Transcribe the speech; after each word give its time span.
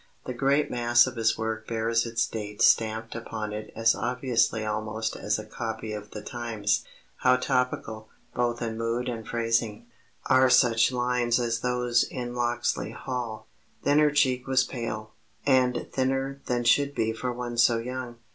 The 0.25 0.33
great 0.33 0.71
mass 0.71 1.05
of 1.05 1.15
his 1.15 1.37
work 1.37 1.67
bears 1.67 2.07
its 2.07 2.25
date 2.25 2.63
stamped 2.63 3.13
upon 3.13 3.53
it 3.53 3.71
as 3.75 3.93
obviously 3.93 4.65
almost 4.65 5.15
as 5.15 5.37
a 5.37 5.45
copy 5.45 5.93
of 5.93 6.09
The 6.09 6.23
Times. 6.23 6.83
How 7.17 7.35
topical, 7.35 8.09
both 8.33 8.63
in 8.63 8.79
mood 8.79 9.07
and 9.07 9.27
phrasing, 9.27 9.85
are 10.25 10.49
such 10.49 10.91
lines 10.91 11.39
as 11.39 11.59
those 11.59 12.03
in 12.03 12.33
Locksley 12.33 12.89
Hall: 12.93 13.45
Then 13.83 13.99
her 13.99 14.09
cheek 14.09 14.47
was 14.47 14.63
pale, 14.63 15.13
and 15.45 15.85
thinner 15.93 16.41
than 16.47 16.63
should 16.63 16.95
be 16.95 17.13
for 17.13 17.31
one 17.31 17.55
so 17.59 17.77
young. 17.77 18.15